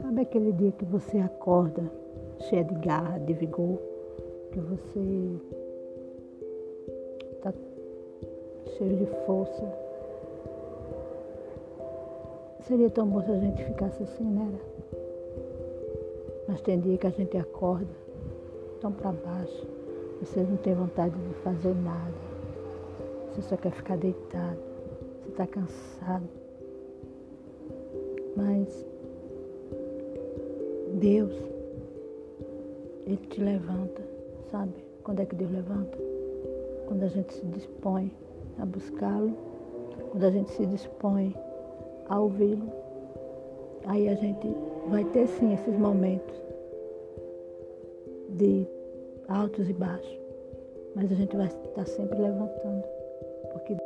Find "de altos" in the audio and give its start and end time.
48.30-49.68